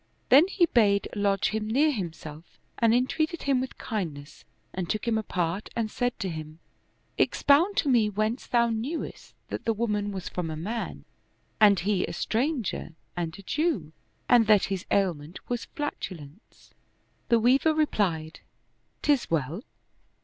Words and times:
Then 0.29 0.47
he 0.47 0.65
bade 0.65 1.07
lodge 1.15 1.49
him 1.49 1.67
near 1.67 1.91
himself 1.91 2.57
and 2.79 2.91
entreated 2.91 3.43
him 3.43 3.61
with 3.61 3.77
kindness 3.77 4.45
and 4.73 4.89
took 4.89 5.07
him 5.07 5.15
apart 5.15 5.69
and 5.75 5.91
said 5.91 6.17
to 6.21 6.27
him," 6.29 6.57
Expound 7.19 7.77
to 7.77 7.87
me 7.87 8.09
whence 8.09 8.47
thou 8.47 8.71
knewest 8.71 9.35
that 9.49 9.65
the 9.65 9.75
woman 9.75 10.11
was 10.11 10.27
from 10.27 10.49
a 10.49 10.55
man, 10.55 11.05
and 11.59 11.81
he 11.81 12.03
a 12.07 12.13
stranger 12.13 12.95
and 13.15 13.37
a 13.37 13.43
Jew, 13.43 13.93
and 14.27 14.47
that 14.47 14.63
his 14.73 14.87
ailment 14.89 15.37
was 15.47 15.65
flatulence?" 15.65 16.73
The 17.29 17.39
Weaver 17.39 17.75
replied," 17.75 18.39
'Tis 19.03 19.29
well. 19.29 19.61